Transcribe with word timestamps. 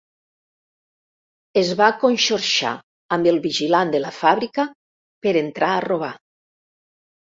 Es 1.61 1.69
va 1.83 1.91
conxorxar 2.05 2.73
amb 3.19 3.31
el 3.35 3.39
vigilant 3.47 3.95
de 3.99 4.05
la 4.09 4.17
fàbrica 4.25 4.69
per 5.27 5.39
entrar 5.47 5.75
a 5.81 5.89
robar. 5.93 6.15